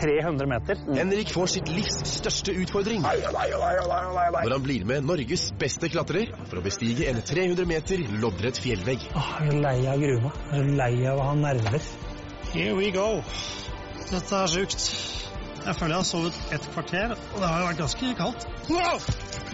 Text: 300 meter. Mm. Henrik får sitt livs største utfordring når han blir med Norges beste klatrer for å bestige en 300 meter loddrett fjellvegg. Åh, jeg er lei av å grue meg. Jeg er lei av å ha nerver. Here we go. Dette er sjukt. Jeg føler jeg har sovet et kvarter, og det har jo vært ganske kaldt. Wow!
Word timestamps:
300 0.00 0.46
meter. 0.50 0.80
Mm. 0.86 0.96
Henrik 0.96 1.32
får 1.34 1.52
sitt 1.54 1.70
livs 1.72 2.00
største 2.16 2.54
utfordring 2.62 3.04
når 3.04 4.52
han 4.54 4.64
blir 4.64 4.86
med 4.88 5.06
Norges 5.06 5.48
beste 5.60 5.90
klatrer 5.92 6.32
for 6.46 6.60
å 6.60 6.64
bestige 6.64 7.08
en 7.10 7.20
300 7.22 7.68
meter 7.68 8.04
loddrett 8.22 8.60
fjellvegg. 8.60 9.10
Åh, 9.14 9.32
jeg 9.44 9.54
er 9.54 9.62
lei 9.64 9.78
av 9.84 9.96
å 9.96 10.02
grue 10.04 10.20
meg. 10.26 10.44
Jeg 10.50 10.64
er 10.64 10.76
lei 10.82 10.92
av 11.10 11.20
å 11.20 11.28
ha 11.30 11.34
nerver. 11.44 11.90
Here 12.50 12.74
we 12.76 12.90
go. 12.94 13.08
Dette 14.10 14.42
er 14.42 14.50
sjukt. 14.50 14.86
Jeg 15.60 15.76
føler 15.76 15.92
jeg 15.92 16.00
har 16.00 16.08
sovet 16.08 16.38
et 16.56 16.70
kvarter, 16.72 17.12
og 17.12 17.42
det 17.42 17.48
har 17.50 17.60
jo 17.60 17.66
vært 17.68 17.82
ganske 17.84 18.14
kaldt. 18.18 18.46
Wow! 18.70 19.49